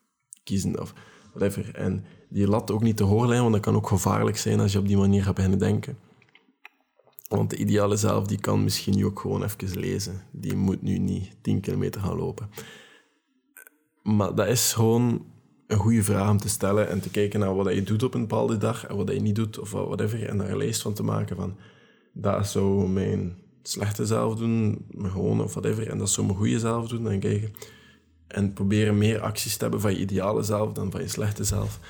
kiezen, 0.44 0.80
of 0.80 0.92
whatever. 1.32 1.74
En 1.74 2.04
die 2.28 2.48
lat 2.48 2.70
ook 2.70 2.82
niet 2.82 2.96
te 2.96 3.04
hoog 3.04 3.24
leggen, 3.26 3.40
want 3.40 3.52
dat 3.52 3.62
kan 3.62 3.74
ook 3.74 3.88
gevaarlijk 3.88 4.36
zijn 4.36 4.60
als 4.60 4.72
je 4.72 4.78
op 4.78 4.86
die 4.86 4.96
manier 4.96 5.22
gaat 5.22 5.34
beginnen 5.34 5.58
denken. 5.58 5.98
Want 7.28 7.50
de 7.50 7.56
ideale 7.56 7.96
zelf, 7.96 8.26
die 8.26 8.40
kan 8.40 8.64
misschien 8.64 8.96
nu 8.96 9.06
ook 9.06 9.20
gewoon 9.20 9.42
even 9.42 9.78
lezen. 9.78 10.22
Die 10.32 10.56
moet 10.56 10.82
nu 10.82 10.98
niet 10.98 11.36
10 11.42 11.60
kilometer 11.60 12.00
gaan 12.00 12.16
lopen. 12.16 12.50
Maar 14.02 14.34
dat 14.34 14.46
is 14.46 14.72
gewoon 14.72 15.26
een 15.66 15.76
goede 15.76 16.02
vraag 16.02 16.30
om 16.30 16.38
te 16.38 16.48
stellen 16.48 16.88
en 16.88 17.00
te 17.00 17.10
kijken 17.10 17.40
naar 17.40 17.54
wat 17.54 17.74
je 17.74 17.82
doet 17.82 18.02
op 18.02 18.14
een 18.14 18.20
bepaalde 18.20 18.56
dag 18.56 18.86
en 18.86 18.96
wat 18.96 19.12
je 19.12 19.20
niet 19.20 19.34
doet 19.34 19.58
of 19.58 19.70
whatever. 19.70 20.28
En 20.28 20.38
daar 20.38 20.50
een 20.50 20.56
lijst 20.56 20.82
van 20.82 20.94
te 20.94 21.02
maken 21.02 21.36
van, 21.36 21.56
dat 22.12 22.40
is 22.40 22.50
zo 22.52 22.86
mijn 22.86 23.36
slechte 23.68 24.06
zelf 24.06 24.34
doen, 24.34 24.86
maar 24.90 25.10
gewoon 25.10 25.42
of 25.42 25.52
whatever, 25.52 25.88
en 25.88 25.98
dat 25.98 26.10
zo 26.10 26.24
mijn 26.24 26.36
goede 26.36 26.58
zelf 26.58 26.88
doen, 26.88 27.02
dan 27.02 27.18
kijken. 27.18 27.52
En 28.26 28.52
proberen 28.52 28.98
meer 28.98 29.20
acties 29.20 29.56
te 29.56 29.62
hebben 29.62 29.80
van 29.80 29.92
je 29.92 29.98
ideale 29.98 30.42
zelf 30.42 30.72
dan 30.72 30.90
van 30.90 31.00
je 31.00 31.08
slechte 31.08 31.44
zelf. 31.44 31.80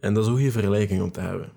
En 0.00 0.14
dat 0.14 0.22
is 0.22 0.28
een 0.28 0.36
goede 0.36 0.52
vergelijking 0.52 1.02
om 1.02 1.10
te 1.10 1.20
hebben. 1.20 1.52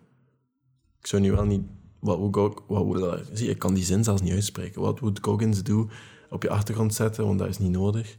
Ik 1.00 1.08
zou 1.08 1.22
nu 1.22 1.32
wel 1.32 1.46
niet... 1.46 1.62
Wat 2.00 2.18
would, 2.18 2.64
would, 2.68 3.30
zie, 3.34 3.50
ik 3.50 3.60
kan 3.60 3.74
die 3.74 3.84
zin 3.84 4.04
zelfs 4.04 4.22
niet 4.22 4.34
uitspreken. 4.34 4.82
Wat 4.82 5.00
would 5.00 5.20
Goggins 5.22 5.64
do 5.64 5.90
op 6.30 6.44
je 6.44 6.50
achtergrond 6.50 6.94
zetten, 6.94 7.26
want 7.26 7.40
dat 7.40 7.48
is 7.48 7.58
niet 7.58 7.72
nodig. 7.72 8.18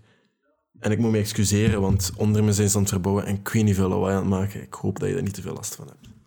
En 0.78 0.90
ik 0.90 0.98
moet 0.98 1.10
me 1.10 1.18
excuseren, 1.18 1.80
want 1.80 2.12
onder 2.16 2.44
me 2.44 2.52
zijn 2.52 2.70
ze 2.70 2.78
het 2.78 2.88
verbouwen 2.88 3.26
en 3.26 3.34
ik 3.34 3.48
weet 3.48 3.64
niet 3.64 3.74
veel 3.74 3.88
lawaai 3.88 4.14
aan 4.14 4.20
het 4.20 4.30
maken. 4.30 4.62
Ik 4.62 4.74
hoop 4.74 4.98
dat 4.98 5.08
je 5.08 5.14
daar 5.14 5.22
niet 5.22 5.34
te 5.34 5.42
veel 5.42 5.54
last 5.54 5.74
van 5.74 5.86
hebt. 5.86 6.17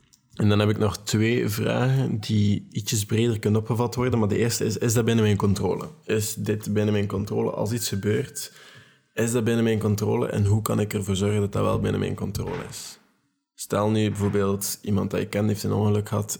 En 0.41 0.49
dan 0.49 0.59
heb 0.59 0.69
ik 0.69 0.77
nog 0.77 0.97
twee 0.97 1.49
vragen 1.49 2.19
die 2.19 2.67
ietsjes 2.71 3.05
breder 3.05 3.39
kunnen 3.39 3.59
opgevat 3.59 3.95
worden. 3.95 4.19
Maar 4.19 4.27
de 4.27 4.37
eerste 4.37 4.65
is, 4.65 4.77
is 4.77 4.93
dat 4.93 5.05
binnen 5.05 5.23
mijn 5.23 5.37
controle? 5.37 5.87
Is 6.05 6.33
dit 6.33 6.73
binnen 6.73 6.93
mijn 6.93 7.07
controle? 7.07 7.51
Als 7.51 7.71
iets 7.71 7.87
gebeurt, 7.87 8.53
is 9.13 9.31
dat 9.31 9.43
binnen 9.43 9.63
mijn 9.63 9.79
controle? 9.79 10.27
En 10.27 10.45
hoe 10.45 10.61
kan 10.61 10.79
ik 10.79 10.93
ervoor 10.93 11.15
zorgen 11.15 11.39
dat 11.39 11.51
dat 11.51 11.63
wel 11.63 11.79
binnen 11.79 11.99
mijn 11.99 12.15
controle 12.15 12.63
is? 12.69 12.99
Stel 13.53 13.89
nu 13.89 14.09
bijvoorbeeld 14.09 14.79
iemand 14.81 15.11
dat 15.11 15.19
je 15.19 15.27
kent 15.27 15.47
heeft 15.47 15.63
een 15.63 15.73
ongeluk 15.73 16.09
gehad. 16.09 16.39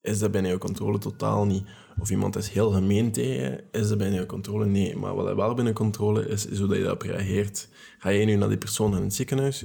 Is 0.00 0.18
dat 0.18 0.30
binnen 0.30 0.50
je 0.50 0.58
controle? 0.58 0.98
Totaal 0.98 1.46
niet. 1.46 1.64
Of 2.00 2.10
iemand 2.10 2.36
is 2.36 2.48
heel 2.48 2.70
gemeen 2.70 3.12
tegen 3.12 3.60
Is 3.72 3.88
dat 3.88 3.98
binnen 3.98 4.20
je 4.20 4.26
controle? 4.26 4.66
Nee. 4.66 4.96
Maar 4.96 5.14
wat 5.14 5.34
wel 5.34 5.54
binnen 5.54 5.74
controle 5.74 6.28
is, 6.28 6.46
is 6.46 6.58
hoe 6.58 6.74
je 6.74 6.80
daarop 6.82 7.02
reageert. 7.02 7.68
Ga 7.98 8.08
je 8.08 8.24
nu 8.24 8.34
naar 8.34 8.48
die 8.48 8.58
persoon 8.58 8.96
in 8.96 9.02
het 9.02 9.14
ziekenhuis? 9.14 9.64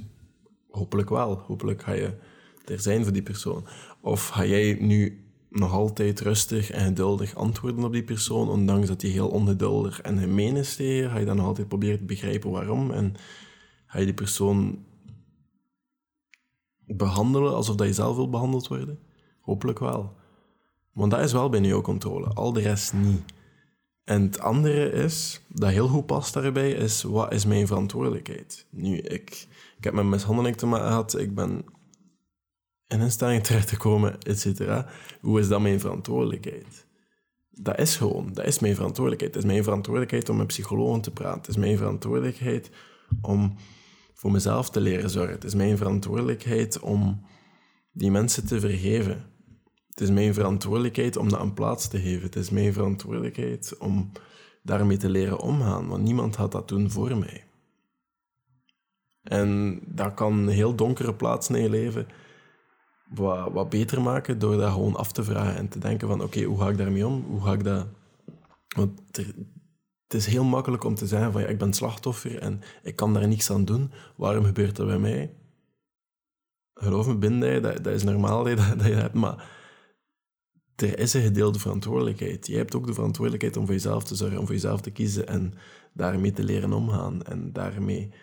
Hopelijk 0.69 1.09
wel. 1.09 1.43
Hopelijk 1.47 1.83
ga 1.83 1.91
je 1.91 2.13
er 2.65 2.79
zijn 2.79 3.03
voor 3.03 3.13
die 3.13 3.21
persoon? 3.23 3.65
Of 4.01 4.27
ga 4.27 4.45
jij 4.45 4.77
nu 4.79 5.23
nog 5.49 5.71
altijd 5.71 6.19
rustig 6.19 6.71
en 6.71 6.85
geduldig 6.85 7.35
antwoorden 7.35 7.83
op 7.83 7.93
die 7.93 8.03
persoon, 8.03 8.49
ondanks 8.49 8.87
dat 8.87 9.01
hij 9.01 9.11
heel 9.11 9.27
ongeduldig 9.27 10.01
en 10.01 10.19
gemeen 10.19 10.55
is 10.55 10.75
tegen 10.75 11.09
Ga 11.09 11.17
je 11.17 11.25
dan 11.25 11.35
nog 11.35 11.45
altijd 11.45 11.67
proberen 11.67 11.97
te 11.97 12.05
begrijpen 12.05 12.51
waarom? 12.51 12.91
En 12.91 13.15
Ga 13.95 14.01
je 14.01 14.05
die 14.05 14.13
persoon 14.13 14.85
behandelen 16.85 17.53
alsof 17.53 17.75
dat 17.75 17.87
je 17.87 17.93
zelf 17.93 18.15
wil 18.15 18.29
behandeld 18.29 18.67
worden? 18.67 18.99
Hopelijk 19.41 19.79
wel. 19.79 20.13
Want 20.93 21.11
dat 21.11 21.19
is 21.19 21.31
wel 21.31 21.49
binnen 21.49 21.69
jouw 21.69 21.81
controle, 21.81 22.27
al 22.27 22.53
de 22.53 22.61
rest 22.61 22.93
niet. 22.93 23.33
En 24.03 24.21
het 24.21 24.39
andere 24.39 24.91
is, 24.91 25.41
dat 25.47 25.69
heel 25.69 25.87
goed 25.87 26.05
past 26.05 26.33
daarbij, 26.33 26.71
is 26.71 27.03
wat 27.03 27.33
is 27.33 27.45
mijn 27.45 27.67
verantwoordelijkheid? 27.67 28.65
Nu, 28.69 28.97
ik, 28.97 29.47
ik 29.77 29.83
heb 29.83 29.93
met 29.93 30.05
mishandeling 30.05 30.55
te 30.55 30.65
maken 30.65 30.87
gehad, 30.87 31.19
ik 31.19 31.35
ben 31.35 31.65
in 32.87 33.01
instellingen 33.01 33.41
terecht 33.41 33.67
te 33.67 33.77
komen, 33.77 34.21
et 34.21 34.39
cetera. 34.39 34.87
Hoe 35.21 35.39
is 35.39 35.47
dat 35.47 35.61
mijn 35.61 35.79
verantwoordelijkheid? 35.79 36.85
Dat 37.49 37.79
is 37.79 37.95
gewoon, 37.95 38.33
dat 38.33 38.45
is 38.45 38.59
mijn 38.59 38.75
verantwoordelijkheid. 38.75 39.35
Het 39.35 39.43
is 39.43 39.49
mijn 39.51 39.63
verantwoordelijkheid 39.63 40.29
om 40.29 40.37
met 40.37 40.47
psychologen 40.47 41.01
te 41.01 41.11
praten. 41.11 41.39
Het 41.39 41.49
is 41.49 41.57
mijn 41.57 41.77
verantwoordelijkheid 41.77 42.69
om 43.21 43.55
voor 44.13 44.31
mezelf 44.31 44.69
te 44.69 44.79
leren 44.79 45.09
zorgen. 45.09 45.33
Het 45.33 45.43
is 45.43 45.55
mijn 45.55 45.77
verantwoordelijkheid 45.77 46.79
om 46.79 47.25
die 47.91 48.11
mensen 48.11 48.45
te 48.45 48.59
vergeven. 48.59 49.33
Het 49.89 50.01
is 50.01 50.09
mijn 50.09 50.33
verantwoordelijkheid 50.33 51.17
om 51.17 51.29
dat 51.29 51.41
een 51.41 51.53
plaats 51.53 51.87
te 51.87 51.99
geven. 51.99 52.23
Het 52.23 52.35
is 52.35 52.49
mijn 52.49 52.73
verantwoordelijkheid 52.73 53.77
om 53.77 54.11
daarmee 54.63 54.97
te 54.97 55.09
leren 55.09 55.39
omgaan, 55.39 55.87
want 55.87 56.03
niemand 56.03 56.35
had 56.35 56.51
dat 56.51 56.67
doen 56.67 56.91
voor 56.91 57.17
mij. 57.17 57.43
En 59.23 59.79
dat 59.85 60.13
kan 60.13 60.33
een 60.33 60.47
heel 60.47 60.75
donkere 60.75 61.13
plaats 61.13 61.49
in 61.49 61.61
je 61.61 61.69
leven 61.69 62.07
wat, 63.09 63.51
wat 63.51 63.69
beter 63.69 64.01
maken 64.01 64.39
door 64.39 64.57
dat 64.57 64.71
gewoon 64.71 64.95
af 64.95 65.11
te 65.11 65.23
vragen 65.23 65.55
en 65.55 65.69
te 65.69 65.79
denken 65.79 66.07
van 66.07 66.23
oké, 66.23 66.43
hoe 66.43 66.59
ga 66.59 66.69
ik 66.69 66.77
daarmee 66.77 67.07
om? 67.07 67.25
Hoe 67.27 67.41
ga 67.41 67.53
ik 67.53 67.63
dat... 67.63 67.87
Want 68.75 68.99
het 70.03 70.13
is 70.13 70.25
heel 70.25 70.43
makkelijk 70.43 70.83
om 70.83 70.95
te 70.95 71.07
zeggen 71.07 71.31
van 71.31 71.41
ja, 71.41 71.47
ik 71.47 71.57
ben 71.57 71.73
slachtoffer 71.73 72.39
en 72.39 72.61
ik 72.83 72.95
kan 72.95 73.13
daar 73.13 73.27
niks 73.27 73.51
aan 73.51 73.65
doen. 73.65 73.91
Waarom 74.15 74.45
gebeurt 74.45 74.75
dat 74.75 74.87
bij 74.87 74.99
mij? 74.99 75.33
Geloof 76.73 77.07
me, 77.07 77.15
binnen 77.15 77.61
dat, 77.61 77.83
dat 77.83 77.93
is 77.93 78.03
normaal 78.03 78.43
dat, 78.43 78.57
dat 78.57 78.85
je 78.85 78.93
hebt, 78.93 79.13
maar 79.13 79.49
er 80.75 80.99
is 80.99 81.13
een 81.13 81.21
gedeelde 81.21 81.59
verantwoordelijkheid. 81.59 82.47
Je 82.47 82.55
hebt 82.55 82.75
ook 82.75 82.87
de 82.87 82.93
verantwoordelijkheid 82.93 83.57
om 83.57 83.65
voor 83.65 83.73
jezelf 83.73 84.03
te 84.03 84.15
zorgen, 84.15 84.37
om 84.39 84.45
voor 84.45 84.55
jezelf 84.55 84.81
te 84.81 84.91
kiezen 84.91 85.27
en 85.27 85.53
daarmee 85.93 86.31
te 86.31 86.43
leren 86.43 86.73
omgaan 86.73 87.23
en 87.23 87.53
daarmee 87.53 88.13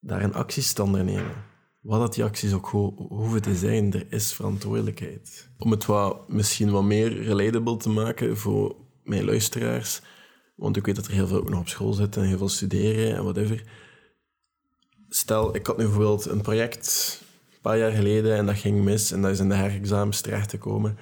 daar 0.00 0.22
een 0.22 0.34
acties 0.34 0.72
te 0.72 0.82
ondernemen. 0.82 1.51
Wat 1.82 2.00
dat 2.00 2.14
die 2.14 2.24
acties 2.24 2.52
ook 2.52 2.66
ho 2.66 2.94
hoeven 3.08 3.42
te 3.42 3.54
zijn, 3.54 3.92
er 3.92 4.06
is 4.10 4.32
verantwoordelijkheid. 4.32 5.48
Om 5.58 5.70
het 5.70 5.86
wat, 5.86 6.28
misschien 6.28 6.70
wat 6.70 6.82
meer 6.82 7.22
relatable 7.22 7.76
te 7.76 7.88
maken 7.88 8.36
voor 8.36 8.76
mijn 9.02 9.24
luisteraars, 9.24 10.00
want 10.54 10.76
ik 10.76 10.86
weet 10.86 10.96
dat 10.96 11.06
er 11.06 11.12
heel 11.12 11.26
veel 11.26 11.36
ook 11.36 11.50
nog 11.50 11.60
op 11.60 11.68
school 11.68 11.92
zitten 11.92 12.22
en 12.22 12.28
heel 12.28 12.38
veel 12.38 12.48
studeren 12.48 13.16
en 13.16 13.22
whatever. 13.22 13.64
Stel, 15.08 15.54
ik 15.54 15.66
had 15.66 15.76
nu 15.76 15.84
bijvoorbeeld 15.84 16.26
een 16.26 16.40
project 16.40 17.18
een 17.52 17.60
paar 17.60 17.78
jaar 17.78 17.92
geleden 17.92 18.36
en 18.36 18.46
dat 18.46 18.56
ging 18.56 18.82
mis 18.82 19.10
en 19.10 19.22
dat 19.22 19.30
is 19.30 19.40
in 19.40 19.48
de 19.48 19.54
herexamens 19.54 20.20
terechtgekomen. 20.20 20.98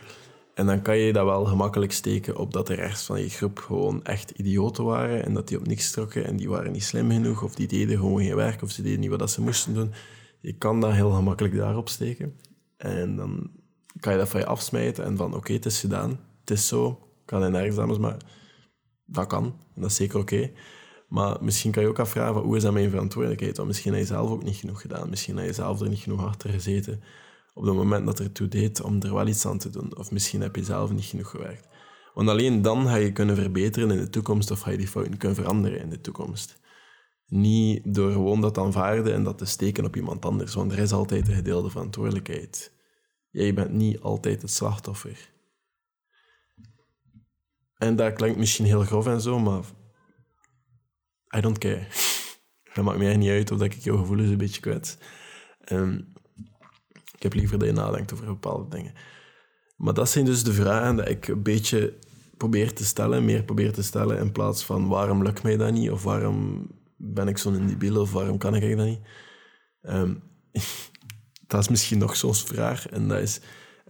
En 0.54 0.66
dan 0.66 0.82
kan 0.82 0.96
je 0.99 1.12
dat 1.12 1.25
wel 1.25 1.44
gemakkelijk 1.44 1.92
steken 1.92 2.37
op 2.37 2.52
dat 2.52 2.66
de 2.66 2.75
rest 2.75 3.04
van 3.04 3.20
je 3.20 3.28
groep 3.28 3.58
gewoon 3.58 4.04
echt 4.04 4.30
idioten 4.30 4.84
waren 4.84 5.25
en 5.25 5.34
dat 5.34 5.49
die 5.49 5.58
op 5.58 5.66
niks 5.66 5.90
trokken 5.90 6.25
en 6.25 6.37
die 6.37 6.49
waren 6.49 6.72
niet 6.72 6.84
slim 6.84 7.10
genoeg 7.10 7.42
of 7.42 7.54
die 7.54 7.66
deden 7.66 7.99
gewoon 7.99 8.22
geen 8.22 8.34
werk 8.34 8.62
of 8.62 8.70
ze 8.70 8.82
deden 8.82 9.00
niet 9.00 9.10
wat 9.10 9.30
ze 9.30 9.40
moesten 9.40 9.75
doen. 9.75 9.92
Je 10.40 10.52
kan 10.52 10.80
dat 10.80 10.92
heel 10.92 11.11
gemakkelijk 11.11 11.56
daarop 11.56 11.88
steken. 11.88 12.37
En 12.76 13.16
dan 13.16 13.50
kan 14.00 14.12
je 14.12 14.18
dat 14.18 14.28
van 14.28 14.40
je 14.40 14.47
afsmijten 14.47 15.04
en 15.04 15.16
van 15.16 15.35
oké, 15.35 15.52
het 15.52 15.66
is 15.66 15.80
gedaan, 15.80 16.20
het 16.40 16.50
is 16.50 16.68
zo, 16.68 17.09
kan 17.25 17.44
in 17.44 17.54
examens, 17.54 17.99
maar 17.99 18.16
dat 19.04 19.26
kan. 19.26 19.44
En 19.44 19.80
dat 19.80 19.90
is 19.90 19.97
zeker 19.97 20.18
oké. 20.18 20.50
Maar 21.09 21.37
misschien 21.40 21.70
kan 21.70 21.82
je 21.82 21.88
ook 21.88 21.99
afvragen, 21.99 22.35
van, 22.35 22.42
hoe 22.42 22.56
is 22.56 22.62
dat 22.62 22.73
mijn 22.73 22.90
verantwoordelijkheid? 22.90 23.56
Want 23.56 23.68
misschien 23.68 23.92
heb 23.92 24.00
je 24.00 24.06
zelf 24.06 24.30
ook 24.30 24.42
niet 24.42 24.56
genoeg 24.56 24.80
gedaan. 24.80 25.11
Misschien 25.11 25.37
heb 25.37 25.47
je 25.47 25.52
zelf 25.52 25.80
er 25.80 25.88
niet 25.88 25.99
genoeg 25.99 26.25
achter 26.25 26.50
gezeten 26.50 27.02
op 27.54 27.64
het 27.64 27.75
moment 27.75 28.06
dat 28.06 28.18
er 28.18 28.32
toe 28.32 28.49
deed 28.49 28.82
om 28.82 29.02
er 29.02 29.14
wel 29.14 29.26
iets 29.26 29.47
aan 29.47 29.59
te 29.59 29.70
doen. 29.70 29.97
Of 29.97 30.11
misschien 30.11 30.40
heb 30.40 30.56
je 30.56 30.64
zelf 30.64 30.92
niet 30.92 31.04
genoeg 31.04 31.30
gewerkt. 31.30 31.68
Want 32.14 32.28
alleen 32.28 32.62
dan 32.62 32.87
ga 32.87 32.94
je 32.94 33.12
kunnen 33.12 33.37
verbeteren 33.37 33.90
in 33.90 33.99
de 33.99 34.11
toekomst 34.11 34.50
of 34.50 34.61
ga 34.61 34.70
je 34.70 34.76
die 34.76 34.88
fouten 34.88 35.16
kunnen 35.16 35.37
veranderen 35.37 35.80
in 35.80 35.90
de 35.90 36.00
toekomst. 36.00 36.61
Niet 37.30 37.94
door 37.94 38.12
gewoon 38.12 38.40
dat 38.40 38.58
aanvaarden 38.58 39.14
en 39.14 39.25
dat 39.25 39.38
te 39.38 39.44
steken 39.44 39.84
op 39.84 39.96
iemand 39.96 40.25
anders, 40.25 40.54
want 40.54 40.72
er 40.72 40.78
is 40.78 40.92
altijd 40.92 41.28
een 41.28 41.34
gedeelde 41.34 41.70
verantwoordelijkheid. 41.70 42.72
Jij 43.30 43.54
bent 43.54 43.72
niet 43.72 44.00
altijd 44.00 44.42
het 44.42 44.50
slachtoffer. 44.50 45.32
En 47.76 47.96
dat 47.96 48.12
klinkt 48.12 48.38
misschien 48.38 48.64
heel 48.64 48.82
grof 48.82 49.06
en 49.06 49.20
zo, 49.20 49.38
maar 49.38 49.64
I 51.37 51.40
don't 51.40 51.58
care. 51.58 51.87
Het 52.72 52.84
maakt 52.84 52.99
mij 52.99 53.16
niet 53.16 53.30
uit 53.30 53.50
of 53.50 53.62
ik 53.62 53.72
jouw 53.72 53.96
gevoelens 53.96 54.30
een 54.30 54.37
beetje 54.37 54.60
kwijt. 54.60 54.99
Um, 55.72 56.12
ik 57.16 57.22
heb 57.22 57.34
liever 57.34 57.58
dat 57.58 57.68
je 57.68 57.75
nadenkt 57.75 58.12
over 58.12 58.26
bepaalde 58.26 58.76
dingen. 58.76 58.92
Maar 59.76 59.94
dat 59.94 60.08
zijn 60.08 60.25
dus 60.25 60.44
de 60.44 60.52
vragen 60.52 60.96
die 60.96 61.04
ik 61.04 61.28
een 61.28 61.42
beetje 61.42 61.99
probeer 62.37 62.75
te 62.75 62.84
stellen, 62.84 63.25
meer 63.25 63.42
probeer 63.42 63.72
te 63.72 63.82
stellen, 63.82 64.18
in 64.18 64.32
plaats 64.32 64.64
van 64.64 64.88
waarom 64.88 65.22
lukt 65.22 65.42
mij 65.42 65.56
dat 65.56 65.72
niet, 65.72 65.90
of 65.90 66.02
waarom 66.02 66.66
ben 67.00 67.28
ik 67.28 67.38
zo'n 67.38 67.66
debiel, 67.66 68.00
of 68.00 68.12
waarom 68.12 68.38
kan 68.38 68.54
ik 68.54 68.76
dat 68.76 68.87
niet. 68.87 69.00
Um, 69.83 70.23
dat 71.47 71.61
is 71.61 71.69
misschien 71.69 71.99
nog 71.99 72.16
zo'n 72.16 72.35
vraag, 72.35 72.88
en 72.88 73.09
dat 73.09 73.19
is... 73.19 73.40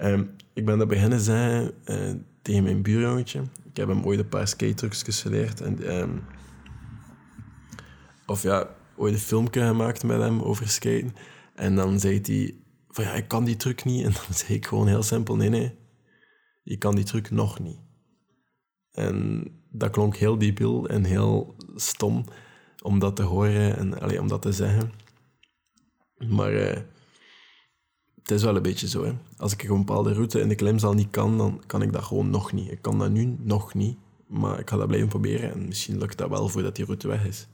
Um, 0.03 0.37
ik 0.53 0.65
ben 0.65 0.79
dat 0.79 0.89
beginnen 0.89 1.21
zeggen 1.21 1.75
uh, 1.85 2.15
tegen 2.43 2.63
mijn 2.63 2.83
buurjongetje. 2.83 3.43
Ik 3.65 3.77
heb 3.77 3.89
hem 3.89 4.05
ooit 4.05 4.19
een 4.19 4.29
paar 4.29 4.49
skate-trucjes 4.49 5.23
geleerd. 5.23 5.61
En, 5.61 5.97
um, 6.01 6.25
of 8.27 8.43
ja, 8.43 8.77
ooit 8.97 9.13
een 9.13 9.21
filmpje 9.21 9.67
gemaakt 9.67 10.03
met 10.03 10.21
hem 10.21 10.41
over 10.41 10.69
skaten. 10.69 11.15
En 11.55 11.75
dan 11.75 12.01
zei 12.01 12.21
hij 12.23 12.55
van 12.89 13.05
ja, 13.05 13.13
ik 13.13 13.29
kan 13.29 13.45
die 13.45 13.57
truc 13.57 13.85
niet. 13.85 14.05
En 14.05 14.13
dan 14.13 14.35
zei 14.45 14.55
ik 14.55 14.67
gewoon 14.67 14.87
heel 14.87 15.03
simpel, 15.03 15.37
nee, 15.37 15.49
nee, 15.49 15.75
je 16.63 16.77
kan 16.77 16.95
die 16.95 17.05
truc 17.05 17.31
nog 17.31 17.59
niet. 17.59 17.79
En 18.91 19.45
dat 19.71 19.91
klonk 19.91 20.17
heel 20.17 20.39
debiel 20.39 20.89
en 20.89 21.05
heel 21.05 21.57
stom 21.75 22.25
om 22.83 22.99
dat 22.99 23.17
te 23.17 23.23
horen 23.23 23.77
en 23.77 24.01
allee, 24.01 24.21
om 24.21 24.29
dat 24.29 24.43
te 24.43 24.53
zeggen. 24.53 24.93
Maar 26.29 26.53
uh, 26.53 26.77
het 28.23 28.31
is 28.31 28.43
wel 28.43 28.57
een 28.57 28.63
beetje 28.63 28.89
zo. 28.89 29.05
Hè. 29.05 29.13
Als 29.37 29.53
ik 29.53 29.63
een 29.63 29.85
bepaalde 29.85 30.13
route 30.13 30.41
in 30.41 30.49
de 30.49 30.55
klimzaal 30.55 30.95
niet 30.95 31.11
kan, 31.11 31.39
dan 31.39 31.63
kan 31.67 31.83
ik 31.83 31.93
dat 31.93 32.03
gewoon 32.03 32.31
nog 32.31 32.53
niet. 32.53 32.71
Ik 32.71 32.83
kan 32.83 32.99
dat 32.99 33.11
nu 33.11 33.37
nog 33.39 33.75
niet, 33.75 33.99
maar 34.27 34.59
ik 34.59 34.71
ga 34.71 34.77
dat 34.77 34.87
blijven 34.87 35.09
proberen 35.09 35.53
en 35.53 35.67
misschien 35.67 35.99
lukt 35.99 36.19
dat 36.19 36.29
wel 36.29 36.49
voordat 36.49 36.77
die 36.77 36.85
route 36.85 37.09
weg 37.09 37.27
is. 37.27 37.49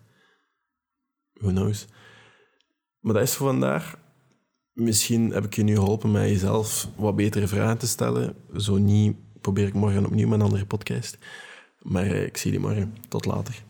Who 1.32 1.48
knows? 1.48 1.86
Maar 3.00 3.14
dat 3.14 3.22
is 3.22 3.34
voor 3.34 3.46
vandaag. 3.46 3.98
Misschien 4.72 5.30
heb 5.30 5.44
ik 5.44 5.54
je 5.54 5.62
nu 5.62 5.74
geholpen 5.74 6.10
met 6.10 6.28
jezelf 6.28 6.88
wat 6.96 7.16
betere 7.16 7.46
vragen 7.46 7.78
te 7.78 7.86
stellen. 7.86 8.36
Zo 8.56 8.76
niet, 8.76 9.16
probeer 9.40 9.66
ik 9.66 9.74
morgen 9.74 10.06
opnieuw 10.06 10.32
een 10.32 10.42
andere 10.42 10.66
podcast. 10.66 11.18
Maar 11.80 12.04
eh, 12.04 12.24
ik 12.24 12.36
zie 12.36 12.52
je 12.52 12.58
morgen. 12.58 12.94
Tot 13.08 13.24
later. 13.24 13.64